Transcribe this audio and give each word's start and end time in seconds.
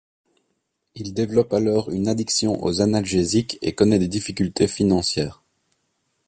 Il 0.95 1.13
développe 1.13 1.53
alors 1.53 1.91
une 1.91 2.07
addiction 2.07 2.63
aux 2.65 2.81
analgésiques 2.81 3.59
et 3.61 3.75
connait 3.75 3.99
des 3.99 4.07
difficultés 4.07 4.67
financières. 4.67 5.43